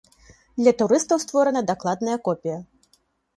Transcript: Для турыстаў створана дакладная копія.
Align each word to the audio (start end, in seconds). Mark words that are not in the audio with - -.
Для 0.61 0.71
турыстаў 0.79 1.21
створана 1.25 1.61
дакладная 1.73 2.17
копія. 2.29 2.57